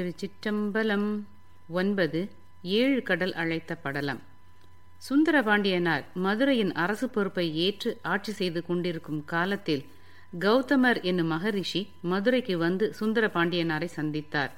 திருச்சிற்றம்பலம் 0.00 1.08
ஒன்பது 1.68 2.30
ஏழு 2.62 3.02
கடல் 3.02 3.34
அழைத்த 3.34 3.74
படலம். 3.74 4.20
சுந்தரபாண்டியனார் 5.08 6.04
மதுரையின் 6.14 6.72
அரசு 6.72 7.08
பொறுப்பை 7.08 7.56
ஏற்று 7.56 7.98
ஆட்சி 8.02 8.32
செய்து 8.32 8.66
கொண்டிருக்கும் 8.66 9.24
காலத்தில் 9.24 9.84
கௌதமர் 10.40 11.02
என்னும் 11.02 11.26
மகரிஷி 11.26 11.88
மதுரைக்கு 12.00 12.58
வந்து 12.58 12.94
சுந்தரபாண்டியனாரை 13.00 13.88
சந்தித்தார். 13.96 14.50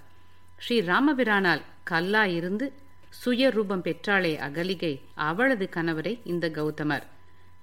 ஸ்ரீ 0.58 0.80
ராமபிரானால் 0.80 1.62
கல்லா 1.84 2.24
இருந்து 2.24 2.72
சுய 3.08 3.50
ரூபம் 3.50 3.82
பெற்றாளே 3.82 4.34
அகலிகை 4.48 5.00
அவளது 5.14 5.68
கணவரை 5.74 6.18
இந்த 6.24 6.48
கௌதமர். 6.48 7.02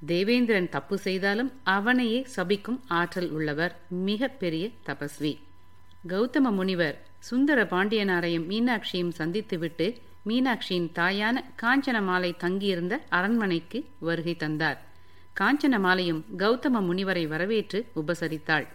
தேவேந்திரன் 0.05 0.69
தப்பு 0.69 0.97
செய்தாலும் 0.97 1.51
அவனையே 1.63 2.27
சபிக்கும் 2.35 2.79
ஆற்றல் 2.87 3.29
உள்ளவர் 3.29 3.79
மிக 3.89 4.27
பெரிய 4.27 4.69
தபஸ்வி. 4.85 5.33
கௌதம 6.07 6.51
முனிவர் 6.51 6.97
சுந்தர 7.19 7.63
பாண்டியனாரையும் 7.63 8.45
மீனாட்சியும் 8.49 9.11
சந்தித்துவிட்டு 9.17 9.95
மீனாட்சியின் 10.25 10.87
தாயான 10.95 11.43
காஞ்சனமாலை 11.61 12.37
தங்கியிருந்த 12.37 13.01
அரண்மனைக்கு 13.09 13.85
வருகை 13.99 14.35
தந்தார். 14.35 14.81
காஞ்சனமாலையும் 15.39 16.21
கௌதம 16.37 16.81
முனிவரை 16.81 17.27
வரவேற்று 17.27 17.85
உபசரித்தாள். 17.95 18.67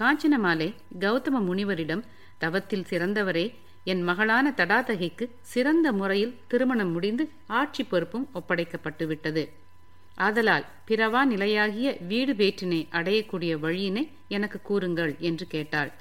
காஞ்சனமாலை 0.00 0.74
கௌதம 0.98 1.40
முனிவரிடம் 1.40 2.02
தவத்தில் 2.38 2.84
சிறந்தவரே 2.88 3.54
என் 3.84 4.02
மகளான 4.02 4.52
தடாதகைக்கு 4.56 5.30
சிறந்த 5.40 5.92
முறையில் 5.92 6.36
திருமணம் 6.46 6.92
முடிந்து 6.92 7.30
ஆட்சி 7.46 7.84
பொறுப்பும் 7.84 8.28
ஒப்படைக்கப்பட்டுவிட்டது. 8.34 9.48
ஆதலால் 10.14 10.64
பிறவா 10.88 11.24
நிலையாகிய 11.24 11.96
வீடு 12.00 12.32
பேற்றினை 12.32 12.86
அடையக்கூடிய 12.90 13.54
வழியினை 13.58 14.08
எனக்கு 14.28 14.60
கூறுங்கள் 14.62 15.16
என்று 15.18 15.46
கேட்டாள். 15.46 15.92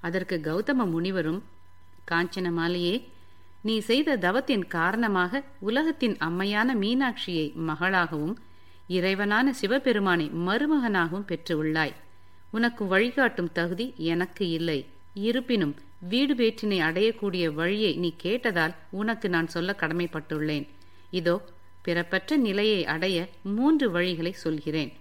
அதற்கு 0.00 0.36
கௌதம 0.42 0.86
முனிவரும் 0.86 1.42
காஞ்சனமாலையே 2.10 3.04
நீ 3.62 3.78
செய்த 3.78 4.16
தவத்தின் 4.16 4.66
காரணமாக 4.68 5.42
உலகத்தின் 5.58 6.16
அம்மையான 6.18 6.74
மீனாட்சியை 6.74 7.46
மகளாகவும் 7.68 8.36
இறைவனான 8.88 9.50
சிவபெருமானை 9.50 10.30
மருமகனாகவும் 10.46 11.26
பெற்றுள்ளாய். 11.28 11.94
உனக்கு 12.50 12.86
வழிகாட்டும் 12.86 13.52
தகுதி 13.52 13.94
எனக்கு 13.96 14.50
இல்லை. 14.50 14.86
இருப்பினும் 15.14 15.74
வீடு 16.00 16.34
பேற்றினை 16.34 16.78
அடையக்கூடிய 16.88 17.54
வழியை 17.54 17.96
நீ 17.96 18.14
கேட்டதால் 18.22 18.74
உனக்கு 18.90 19.28
நான் 19.28 19.48
சொல்ல 19.48 19.76
கடமைப்பட்டுள்ளேன். 19.78 20.66
இதோ 21.10 21.42
பிறப்பற்ற 21.82 22.36
நிலையை 22.36 22.86
அடைய 22.86 23.28
மூன்று 23.42 23.86
வழிகளை 23.92 24.32
சொல்கிறேன். 24.44 24.92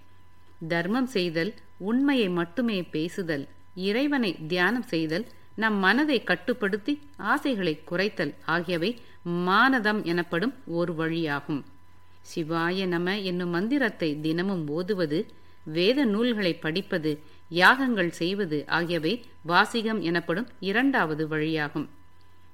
தர்மம் 0.68 1.06
செய்தல் 1.06 1.54
உண்மையை 1.78 2.30
மட்டுமே 2.30 2.82
பேசுதல். 2.82 3.48
இறைவனை 3.86 4.32
தியானம் 4.48 4.88
செய்தல் 4.88 5.26
நம் 5.56 5.78
மனதை 5.80 6.18
கட்டுப்படுத்தி 6.24 6.94
ஆசைகளை 7.32 7.74
குறைத்தல் 7.90 8.34
ஆகியவை 8.46 8.92
மானதம் 9.48 10.02
எனப்படும் 10.04 10.54
ஒரு 10.80 10.94
வழியாகும். 10.94 11.62
சிவாய 12.32 12.86
நம 12.88 13.18
என்னும் 13.30 13.50
மந்திரத்தை 13.50 14.10
தினமும் 14.22 14.64
ஓதுவது 14.70 15.20
வேத 15.78 16.06
நூல்களை 16.06 16.54
படிப்பது 16.66 17.12
யாகங்கள் 17.52 18.12
செய்வது 18.12 18.58
ஆகியவை 18.78 19.14
வாசிகம் 19.44 20.02
எனப்படும் 20.02 20.48
இரண்டாவது 20.60 21.24
வழியாகும். 21.28 21.88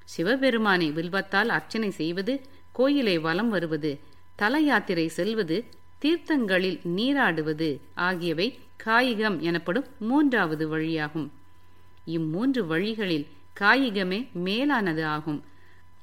சிவபெருமானை 0.05 0.88
வில்வத்தால் 0.91 1.51
அர்ச்சனை 1.57 1.90
செய்வது 1.91 2.34
கோயிலை 2.72 3.16
வலம் 3.19 3.50
வருவது 3.50 3.91
தல 4.35 4.59
யாத்திரை 4.59 5.07
செல்வது 5.17 5.57
தீர்த்தங்களில் 6.00 6.79
நீராடுவது 6.97 7.69
ஆகியவை 8.07 8.47
காயிகம் 8.85 9.39
எனப்படும் 9.39 9.85
மூன்றாவது 9.99 10.77
வழியாகும். 10.77 11.29
இம்மூன்று 12.07 12.61
வழிகளில் 12.67 13.27
காயிகமே 13.59 14.19
மேலானது 14.31 15.05
ஆகும். 15.05 15.44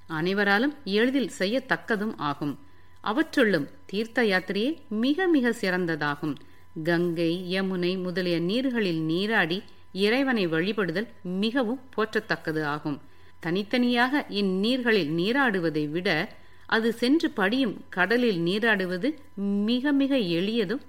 அனைவராலும் 0.07 0.75
எளிதில் 0.85 1.31
செய்யத்தக்கதும் 1.39 2.15
ஆகும். 2.17 2.59
அவற்றுள்ளும் 3.01 3.69
தீர்த்த 3.87 4.23
யாத்திரையே 4.23 4.71
மிக 4.89 5.27
மிக 5.27 5.51
சிறந்ததாகும். 5.61 6.35
கங்கை 6.85 7.33
யமுனை 7.51 8.03
முதலிய 8.03 8.41
நீர்களில் 8.41 9.01
நீராடி 9.01 9.63
இறைவனை 9.93 10.49
வழிபடுதல் 10.49 11.07
மிகவும் 11.23 11.81
போற்றத்தக்கது 11.97 12.63
ஆகும். 12.65 13.01
தனித்தனியாக 13.41 14.25
இந்நீர்களில் 14.29 15.11
நீராடுவதை 15.11 15.91
விட 15.91 16.09
அது 16.67 16.93
சென்று 16.93 17.31
படியும் 17.31 17.77
கடலில் 17.89 18.41
நீராடுவது 18.41 19.09
மிக 19.65 19.93
மிக 19.93 20.17
எளியதும் 20.17 20.81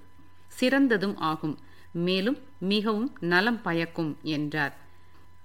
சிறந்ததும் 0.48 1.16
ஆகும். 1.16 1.58
மேலும் 1.92 2.38
மிகவும் 2.58 3.16
நலம் 3.20 3.62
பயக்கும் 3.62 4.18
என்றார். 4.22 4.76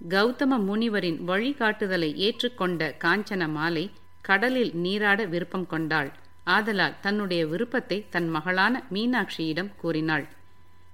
கௌதம 0.10 0.58
முனிவரின் 0.60 1.20
வழிகாட்டுதலை 1.28 2.16
ஏற்றுக்கொண்ட 2.16 2.96
காஞ்சன 3.04 3.50
மாலை 3.50 3.92
கடலில் 4.22 4.72
நீராட 4.74 5.26
விருப்பம் 5.26 5.68
கொண்டாள். 5.68 6.12
ஆதலால் 6.44 7.00
தன்னுடைய 7.02 7.46
விருப்பத்தை 7.46 8.06
தன் 8.10 8.30
மகளான 8.30 8.84
மீனாட்சியிடம் 8.94 9.72
கூறினாள். 9.76 10.28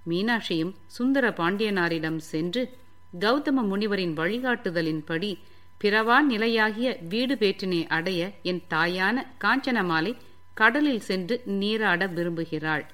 மீனாட்சியும் 0.09 0.73
சுந்தர 0.87 1.29
பாண்டியனாரிடம் 1.29 2.17
சென்று 2.17 2.77
கௌதம 3.19 3.63
முனிவரின் 3.63 4.13
வழிகாட்டுதலின்படி 4.13 5.37
பிறவா 5.83 6.21
நிலையாகிய 6.21 6.97
வீடு 7.09 7.35
பேற்றினை 7.35 7.87
அடைய 7.87 8.31
என் 8.43 8.61
தாயான 8.69 9.25
காஞ்சனமாலை 9.43 10.15
கடலில் 10.53 10.99
சென்று 10.99 11.41
நீராட 11.45 12.07
விரும்புகிறாள். 12.07 12.85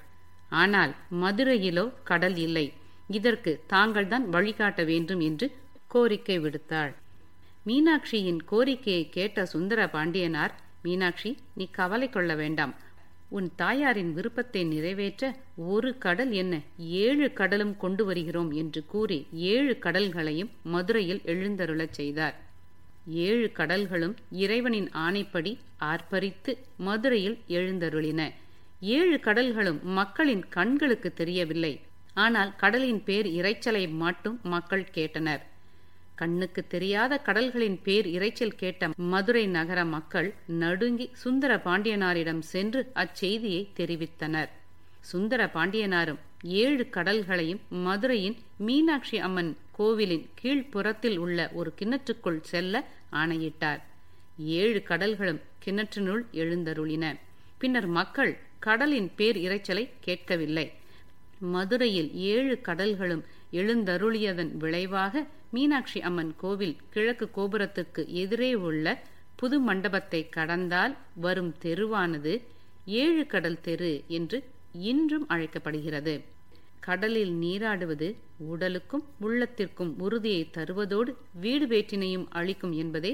ஆனால் 0.50 0.94
மதுரையிலோ 1.22 1.92
கடல் 2.04 2.36
இல்லை. 2.36 2.72
இதற்கு 3.08 3.62
தாங்கள்தான் 3.66 4.28
வழிகாட்ட 4.28 4.84
வேண்டும் 4.84 5.20
என்று 5.20 5.52
கோரிக்கை 5.86 6.38
விடுத்தாள். 6.38 6.92
மீனாட்சியின் 7.66 8.40
கோரிக்கையை 8.44 9.08
கேட்ட 9.08 9.46
சுந்தர 9.46 9.86
பாண்டியனார் 9.86 10.54
மீனாட்சி 10.82 11.36
நீ 11.54 11.68
கவலை 11.70 12.08
கொள்ள 12.08 12.34
வேண்டாம். 12.34 12.74
உன் 13.28 13.50
தாயாரின் 13.56 14.12
விருப்பத்தை 14.12 14.64
நிறைவேற்ற 14.64 15.36
ஒரு 15.56 15.98
கடல் 15.98 16.32
என்ன 16.32 16.60
ஏழு 16.78 17.32
கடலும் 17.32 17.76
கொண்டு 17.76 18.04
வருகிறோம் 18.04 18.50
என்று 18.52 18.86
கூறி 18.86 19.26
ஏழு 19.32 19.78
கடல்களையும் 19.80 20.50
மதுரையில் 20.62 21.20
எழுந்தருளச் 21.24 21.90
செய்தார். 21.90 22.36
ஏழு 23.06 23.52
கடல்களும் 23.56 24.16
இறைவனின் 24.30 24.88
ஆணைப்படி 24.88 25.58
ஆர்ப்பரித்து 25.80 26.54
மதுரையில் 26.76 27.38
எழுந்தருளின. 27.48 28.30
ஏழு 28.80 29.20
கடல்களும் 29.22 29.82
மக்களின் 29.82 30.48
கண்களுக்கு 30.48 31.12
தெரியவில்லை. 31.12 31.80
ஆனால் 32.14 32.56
கடலின் 32.56 33.02
பேர் 33.04 33.26
இறைச்சலை 33.26 33.92
மட்டும் 33.92 34.40
மக்கள் 34.42 34.86
கேட்டனர். 34.94 35.40
கண்ணுக்கு 36.14 36.66
தெரியாத 36.66 37.18
கடல்களின் 37.18 37.82
பேர் 37.82 38.06
இறைச்சல் 38.06 38.56
கேட்ட 38.56 38.88
மதுரை 38.96 39.46
நகர 39.46 39.84
மக்கள் 39.84 40.34
நடுங்கி 40.46 41.10
சுந்தர 41.12 41.56
பாண்டியனாரிடம் 41.56 42.38
சென்று 42.38 42.92
அச்செய்தியை 42.94 43.62
தெரிவித்தனர். 43.76 44.48
சுந்தர 45.00 45.50
பாண்டியனாரும் 45.54 46.18
ஏழு 46.42 46.86
கடல்களையும் 46.90 47.60
மதுரையின் 47.68 48.36
மீனாட்சி 48.56 49.18
அம்மன் 49.18 49.56
கோவிலின் 49.72 50.28
கீழ்ப்புறத்தில் 50.42 51.16
உள்ள 51.16 51.50
ஒரு 51.52 51.72
கிணற்றுக்குள் 51.78 52.40
செல்ல 52.40 52.84
ஆணையிட்டார். 53.10 53.80
ஏழு 54.38 54.82
கடல்களும் 54.88 55.40
கிணற்றினுள் 55.66 56.22
எழுந்தருளின. 56.32 57.16
பின்னர் 57.60 57.88
மக்கள் 57.98 58.32
கடலின் 58.66 59.10
பேர் 59.18 59.38
இறைச்சலை 59.46 59.84
கேட்கவில்லை. 60.00 60.66
மதுரையில் 61.54 62.10
ஏழு 62.32 62.54
கடல்களும் 62.68 63.22
எழுந்தருளியதன் 63.52 64.50
விளைவாக 64.62 65.22
மீனாட்சி 65.50 66.00
அம்மன் 66.08 66.34
கோவில் 66.36 66.76
கிழக்கு 66.90 67.26
கோபுரத்துக்கு 67.36 68.02
எதிரே 68.22 68.50
உள்ள 68.68 68.86
புது 69.36 69.56
மண்டபத்தை 69.60 70.20
கடந்தால் 70.28 70.94
வரும் 71.24 71.52
தெருவானது 71.62 72.32
ஏழு 73.00 73.22
கடல் 73.26 73.60
தெரு 73.60 73.92
என்று 74.18 74.38
இன்றும் 74.90 75.26
அழைக்கப்படுகிறது. 75.28 76.14
கடலில் 76.80 77.32
நீராடுவது 77.44 78.08
உடலுக்கும் 78.52 79.04
உள்ளத்திற்கும் 79.20 79.92
உறுதியை 79.98 80.42
தருவதோடு 80.56 81.12
வீடு 81.40 81.66
வேற்றினையும் 81.66 82.26
அளிக்கும் 82.30 82.74
என்பதே 82.82 83.12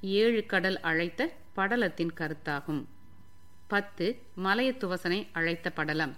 ஏழு 0.00 0.42
கடல் 0.46 0.78
அழைத்த 0.80 1.30
படலத்தின் 1.56 2.14
கருத்தாகும். 2.20 2.82
பத்து 3.72 4.06
மலையத்துவசனை 4.44 5.26
அழைத்த 5.32 5.70
படலம். 5.70 6.16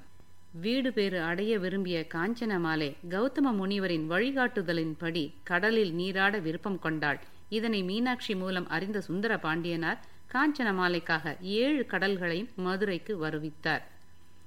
வீடு 0.52 0.92
பேறு 0.92 1.22
அடைய 1.22 1.58
விரும்பிய 1.58 2.06
காஞ்சனமாலே 2.14 2.88
கௌதம 3.08 3.52
முனிவரின் 3.52 4.04
வழிகாட்டுதலின்படி 4.10 5.32
கடலில் 5.42 5.92
நீராட 5.94 6.38
விருப்பம் 6.38 6.78
கொண்டாள். 6.78 7.20
இதனை 7.48 7.82
மீனாட்சி 7.82 8.34
மூலம் 8.34 8.68
அறிந்த 8.68 9.00
சுந்தர 9.00 9.38
பாண்டியனார் 9.38 10.00
காஞ்சன 10.32 10.74
மாலைக்காக 10.74 11.36
ஏழு 11.40 11.86
கடல்களையும் 11.90 12.52
மதுரைக்கு 12.56 13.14
வருவித்தார். 13.24 13.82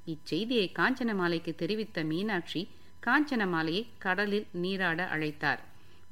இச்செய்தியை 0.06 0.68
காஞ்சன 0.80 1.14
மாலைக்கு 1.16 1.56
தெரிவித்த 1.56 2.04
மீனாட்சி 2.04 2.68
காஞ்சன 3.06 3.48
மாலையை 3.48 3.88
கடலில் 3.98 4.48
நீராட 4.52 5.10
அழைத்தார். 5.16 5.60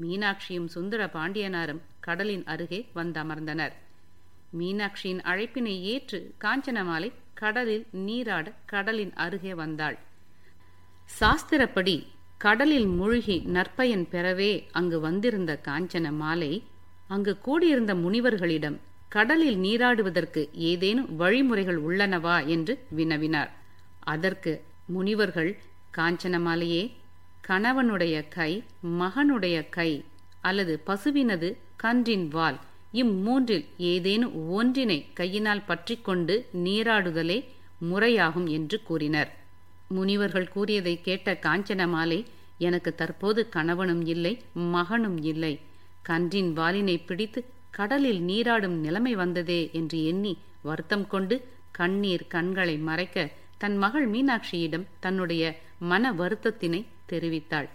மீனாட்சியும் 0.02 0.66
சுந்தர 0.66 1.10
பாண்டியனாரும் 1.14 1.82
கடலின் 2.00 2.46
அருகே 2.46 2.82
வந்தமர்ந்தனர் 2.96 3.74
மீனாட்சியின் 4.60 5.22
அழைப்பினை 5.24 5.82
ஏற்று 5.82 6.34
காஞ்சனமாலை 6.44 7.12
கடலில் 7.34 7.86
நீராட 7.92 8.54
கடலின் 8.66 9.14
அருகே 9.14 9.54
வந்தாள். 9.54 9.98
சாஸ்திரப்படி 11.20 12.06
கடலில் 12.38 12.86
மூழ்கி 12.86 13.44
நற்பயன் 13.54 14.06
பெறவே 14.12 14.64
அங்கு 14.72 15.00
வந்திருந்த 15.00 15.60
காஞ்சன 15.68 16.12
மாலை 16.12 16.64
அங்கு 17.08 17.38
கூடியிருந்த 17.38 17.96
முனிவர்களிடம் 17.96 18.78
கடலில் 19.10 19.58
நீராடுவதற்கு 19.58 20.50
ஏதேனும் 20.54 21.16
வழிமுறைகள் 21.16 21.80
உள்ளனவா 21.84 22.46
என்று 22.46 22.74
வினவினார். 22.98 23.52
அதற்கு 24.00 24.64
முனிவர்கள் 24.86 25.58
காஞ்சனமாலையே 25.98 26.84
கணவனுடைய 27.48 28.28
கை 28.28 28.64
மகனுடைய 29.00 29.70
கை 29.70 30.06
அல்லது 30.42 30.82
பசுவினது 30.86 31.50
கன்றின் 31.76 32.28
வால் 32.28 32.60
இம்மூன்றில் 32.94 33.66
ஏதேனும் 33.78 34.34
ஒன்றினை 34.50 35.06
கையினால் 35.14 35.66
பற்றி 35.66 35.96
கொண்டு 36.02 36.36
நீராடுதலே 36.66 37.38
முறையாகும் 37.92 38.48
என்று 38.50 38.78
கூறினர். 38.84 39.30
முனிவர்கள் 39.88 40.48
கூறியதை 40.48 41.02
கேட்ட 41.02 41.40
காஞ்சனமாலை 41.46 42.20
எனக்கு 42.58 42.92
தற்போது 42.96 43.42
கணவனும் 43.50 44.04
இல்லை 44.06 44.34
மகனும் 44.54 45.20
இல்லை. 45.24 45.54
கன்றின் 46.02 46.52
வாலினை 46.58 46.98
பிடித்து 47.06 47.40
கடலில் 47.72 48.22
நீராடும் 48.22 48.78
நிலைமை 48.80 49.14
வந்ததே 49.16 49.62
என்று 49.74 49.98
எண்ணி 50.04 50.34
வருத்தம் 50.62 51.08
கொண்டு 51.08 51.36
கண்ணீர் 51.72 52.26
கண்களை 52.28 52.78
மறைக்க 52.78 53.30
தன் 53.58 53.78
மகள் 53.78 54.08
மீனாட்சியிடம் 54.10 54.86
தன்னுடைய 55.00 55.44
மன 55.80 56.12
வருத்தத்தினை 56.12 56.82
தெரிவித்தாள். 57.10 57.70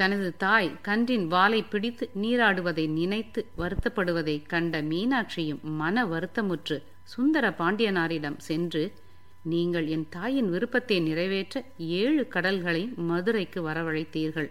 தனது 0.00 0.28
தாய் 0.36 0.68
கன்றின் 0.82 1.26
வாலை 1.26 1.60
பிடித்து 1.62 2.04
நீராடுவதை 2.22 2.84
நினைத்து 2.88 3.40
வருத்தப்படுவதை 3.58 4.36
கண்ட 4.46 4.82
மீனாட்சியும் 4.82 5.62
மன 5.80 6.04
வருத்தமுற்று 6.04 6.76
சுந்தர 7.04 7.44
பாண்டியனாரிடம் 7.50 8.38
சென்று 8.38 8.82
நீங்கள் 9.42 9.86
என் 9.86 10.06
தாயின் 10.10 10.48
விருப்பத்தை 10.50 10.96
நிறைவேற்ற 11.00 11.62
ஏழு 11.98 12.22
கடல்களை 12.28 12.82
மதுரைக்கு 13.08 13.60
வரவழைத்தீர்கள். 13.68 14.48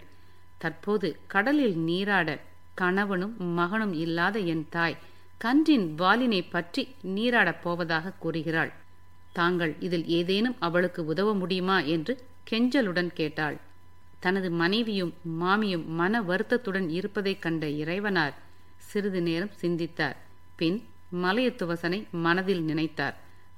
தற்போது 0.58 1.10
கடலில் 1.28 1.78
நீராட 1.80 2.30
கணவனும் 2.74 3.36
மகனும் 3.54 3.94
இல்லாத 3.94 4.40
என் 4.54 4.66
தாய் 4.70 4.98
கன்றின் 5.38 5.88
வாலினை 5.98 6.42
பற்றி 6.50 6.84
நீராடப் 7.16 7.62
போவதாக 7.62 8.14
கூறுகிறாள். 8.20 8.72
தாங்கள் 9.34 9.74
இதில் 9.80 10.06
ஏதேனும் 10.20 10.58
அவளுக்கு 10.60 11.02
உதவ 11.06 11.34
முடியுமா? 11.34 11.80
என்று 11.96 12.16
கெஞ்சலுடன் 12.52 13.12
கேட்டாள். 13.14 13.58
தனது 14.20 14.52
மனைவியும் 14.52 15.14
மாமியும் 15.40 15.86
மன 15.86 16.22
வருத்தத்துடன் 16.22 16.90
இருப்பதைக் 16.90 17.42
கண்ட 17.42 17.66
இறைவனார் 17.68 18.34
சிறிது 18.78 19.22
நேரம் 19.22 19.54
சிந்தித்தார். 19.56 20.18
பின் 20.56 20.78
மலையத்துவசனை 21.14 22.10
மனதில் 22.12 22.66
நினைத்தார். 22.66 23.16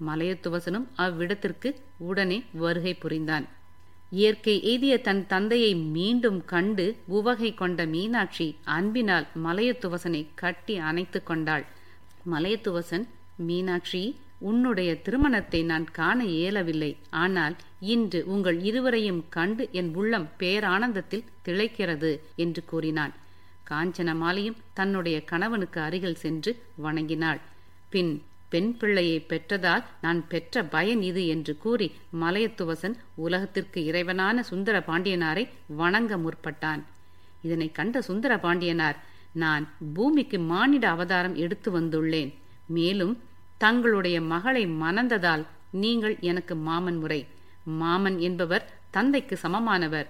மலையத்துவசனும் 0.08 0.88
அவ்விடத்திற்கு 0.98 1.70
உடனே 1.98 2.44
வருகை 2.54 2.94
புரிந்தான். 2.94 3.46
இயற்கை 4.10 4.56
எய்திய 4.64 5.02
தன் 5.02 5.28
தந்தையை 5.28 5.76
மீண்டும் 5.76 6.46
கண்டு 6.46 6.86
உவகை 7.06 7.54
கொண்ட 7.54 7.86
மீனாட்சி 7.86 8.56
அன்பினால் 8.64 9.28
மலையத்துவசனை 9.44 10.28
கட்டி 10.36 10.78
அணைத்து 10.78 11.24
கொண்டாள். 11.24 11.66
மலையத்துவசன் 12.32 13.08
மீனாட்சி 13.36 14.04
உன்னுடைய 14.50 14.92
திருமணத்தை 15.06 15.60
நான் 15.72 15.86
காண 15.98 16.20
இயலவில்லை. 16.38 16.92
ஆனால் 17.24 17.56
இன்று 17.94 18.20
உங்கள் 18.34 18.58
இருவரையும் 18.70 19.22
கண்டு 19.36 19.64
என் 19.80 19.92
உள்ளம் 20.00 20.28
பேரானந்தத்தில் 20.42 21.28
திளைக்கிறது 21.46 22.12
என்று 22.44 22.64
கூறினான் 22.72 23.14
காஞ்சனமாலையும் 23.70 24.60
தன்னுடைய 24.78 25.18
கணவனுக்கு 25.32 25.80
அருகில் 25.88 26.22
சென்று 26.24 26.52
வணங்கினாள். 26.86 27.40
பின் 27.94 28.12
பெண் 28.54 28.72
பிள்ளையை 28.80 29.18
பெற்றதால் 29.30 29.84
நான் 30.02 30.20
பெற்ற 30.32 30.64
பயன் 30.74 31.02
இது 31.10 31.22
என்று 31.34 31.54
கூறி 31.64 31.88
மலையத்துவசன் 32.22 32.96
உலகத்திற்கு 33.26 33.80
இறைவனான 33.90 34.40
சுந்தர 34.50 34.78
பாண்டியனாரை 34.90 35.44
வணங்க 35.82 36.18
முற்பட்டான். 36.18 36.82
இதனை 37.46 37.68
கண்ட 37.78 38.02
சுந்தர 38.10 38.34
பாண்டியனார் 38.46 38.98
நான் 39.44 39.66
பூமிக்கு 39.96 40.38
மானிட 40.52 40.86
அவதாரம் 40.96 41.36
எடுத்து 41.44 41.70
வந்துள்ளேன். 41.80 42.32
மேலும் 42.78 43.14
தங்களுடைய 43.64 44.18
மகளை 44.34 44.64
மணந்ததால் 44.84 45.44
நீங்கள் 45.72 46.16
எனக்கு 46.20 46.54
மாமன் 46.68 46.98
முறை. 46.98 47.22
மாமன் 47.82 48.18
என்பவர் 48.20 48.66
தந்தைக்கு 48.92 49.36
சமமானவர். 49.44 50.08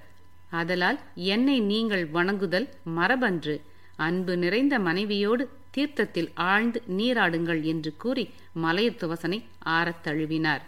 ஆதலால் 0.51 0.99
என்னை 1.15 1.57
நீங்கள் 1.71 2.05
வணங்குதல் 2.07 2.67
மரபன்று. 2.97 3.55
அன்பு 3.95 4.33
நிறைந்த 4.37 4.79
மனைவியோடு 4.79 5.43
தீர்த்தத்தில் 5.71 6.31
ஆழ்ந்து 6.33 6.79
நீராடுங்கள் 6.97 7.61
என்று 7.71 7.91
கூறி 7.97 8.23
மலையத்துவசனை 8.63 9.39
ஆறத் 9.65 10.03
தழுவினார். 10.03 10.63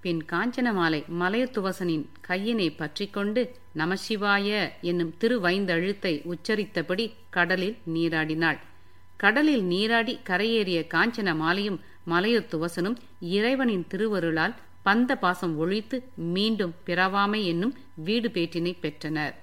பின் 0.00 0.22
காஞ்சனமாலை 0.32 1.00
மலையத்துவசனின் 1.20 2.06
கையினை 2.28 2.68
பற்றி 2.76 3.06
கொண்டு 3.06 3.42
நமசிவாய 3.76 4.48
என்னும் 4.80 5.14
திருவைந்தழுத்தை 5.20 6.14
உச்சரித்தபடி 6.24 7.06
கடலில் 7.30 7.76
நீராடினாள். 7.94 8.58
கடலில் 9.16 9.64
நீராடி 9.64 10.14
கரையேறிய 10.28 10.80
காஞ்சன 10.94 11.30
மாலையும் 11.36 11.80
மலையத்துவசனும் 12.06 12.96
இறைவனின் 13.20 13.86
திருவருளால் 13.88 14.54
பந்த 14.84 15.14
பாசம் 15.14 15.56
ஒழித்து 15.56 16.02
மீண்டும் 16.14 16.74
பிறவாமை 16.86 17.44
என்னும் 17.44 17.74
வீடு 17.94 18.28
பேட்டினை 18.28 18.76
பெற்றனர். 18.80 19.34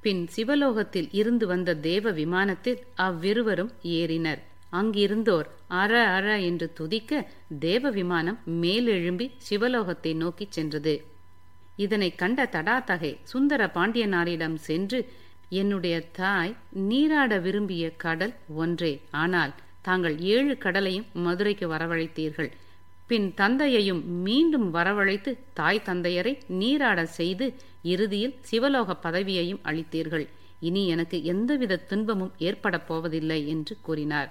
பின் 0.00 0.28
சிவலோகத்தில் 0.36 1.08
இருந்து 1.10 1.46
வந்த 1.46 1.74
தேவ 1.74 2.10
விமானத்தில் 2.10 2.80
அவ்விருவரும் 2.94 3.72
ஏறினர். 3.82 4.38
அங்கிருந்தோர் 4.70 5.48
அற 5.66 6.06
அற 6.08 6.40
என்று 6.40 6.72
துதிக்க 6.72 7.28
தேவ 7.58 7.90
விமானம் 7.90 8.38
மேலெழும்பி 8.46 9.30
சிவலோகத்தை 9.50 10.14
நோக்கிச் 10.14 10.52
சென்றது. 10.52 11.04
இதனை 11.76 12.14
கண்ட 12.14 12.48
தடாதகை 12.52 13.16
சுந்தர 13.22 13.70
பாண்டியனாரிடம் 13.74 14.54
சென்று 14.54 15.08
என்னுடைய 15.48 16.08
தாய் 16.10 16.56
நீராட 16.70 17.38
விரும்பிய 17.38 17.90
கடல் 17.96 18.34
ஒன்றே. 18.54 19.00
ஆனால் 19.10 19.54
தாங்கள் 19.86 20.16
ஏழு 20.34 20.54
கடலையும் 20.58 21.08
மதுரைக்கு 21.24 21.66
வரவழைத்தீர்கள். 21.68 22.50
பின் 23.06 23.26
தந்தையையும் 23.34 24.02
மீண்டும் 24.26 24.68
வரவழைத்து 24.74 25.30
தாய் 25.54 25.86
தந்தையரை 25.86 26.32
நீராட 26.60 27.00
செய்து 27.18 27.46
இறுதியில் 27.92 28.34
சிவலோக 28.40 28.96
பதவியையும் 29.02 29.64
அளித்தீர்கள். 29.64 30.26
இனி 30.60 30.82
எனக்கு 30.86 31.16
எந்தவித 31.24 31.82
துன்பமும் 31.90 32.32
ஏற்படப் 32.38 32.86
போவதில்லை 32.88 33.40
என்று 33.48 33.74
கூறினார். 33.80 34.30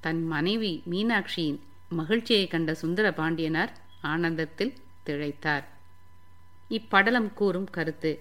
தன் 0.00 0.22
மனைவி 0.26 0.72
மீனாட்சியின் 0.90 1.60
மகிழ்ச்சியை 1.88 2.46
கண்ட 2.46 2.74
சுந்தர 2.74 3.06
பாண்டியனார் 3.12 3.72
ஆனந்தத்தில் 4.12 4.74
திளைத்தார். 5.06 5.64
இப்படலம் 6.70 7.30
கூறும் 7.34 7.70
கருத்து 7.76 8.12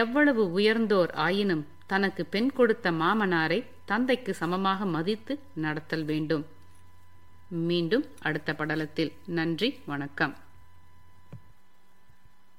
எவ்வளவு 0.00 0.42
உயர்ந்தோர் 0.52 1.12
ஆயினும் 1.26 1.64
தனக்கு 1.92 2.22
பெண் 2.24 2.50
கொடுத்த 2.52 2.90
மாமனாரை 3.02 3.58
தந்தைக்கு 3.84 4.32
சமமாக 4.34 4.86
மதித்து 4.86 5.34
நடத்தல் 5.54 6.04
வேண்டும். 6.10 6.44
மீண்டும் 7.48 8.04
அடுத்த 8.18 8.52
படலத்தில். 8.52 9.12
நன்றி 9.38 9.68
வணக்கம். 9.86 10.34